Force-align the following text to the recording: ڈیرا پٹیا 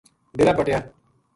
ڈیرا 0.37 0.51
پٹیا 0.57 0.79